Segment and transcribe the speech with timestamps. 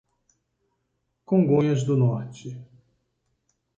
[1.23, 2.59] Congonhas do Norte